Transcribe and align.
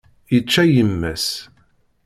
Yečča 0.33 0.63
yemma-s. 0.67 1.25